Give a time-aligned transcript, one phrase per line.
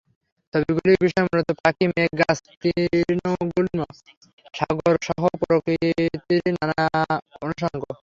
[0.53, 3.79] ছবিগুলির বিষয় মূলত পাখি, মেঘ, গাছ, তৃণগুল্ম,
[4.53, 6.85] সাগরসহ প্রকৃতিরই নানা
[7.43, 7.83] অনুষঙ্গ।